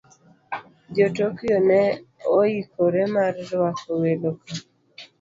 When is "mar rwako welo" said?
3.15-4.29